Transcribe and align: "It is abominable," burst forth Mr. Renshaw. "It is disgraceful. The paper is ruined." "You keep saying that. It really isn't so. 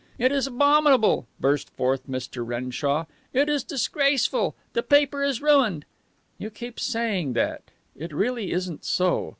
"It 0.17 0.31
is 0.31 0.47
abominable," 0.47 1.27
burst 1.39 1.69
forth 1.69 2.07
Mr. 2.09 2.43
Renshaw. 2.43 3.05
"It 3.33 3.47
is 3.47 3.63
disgraceful. 3.63 4.55
The 4.73 4.81
paper 4.81 5.21
is 5.23 5.43
ruined." 5.43 5.85
"You 6.39 6.49
keep 6.49 6.79
saying 6.79 7.33
that. 7.33 7.61
It 7.95 8.11
really 8.11 8.51
isn't 8.51 8.83
so. 8.83 9.29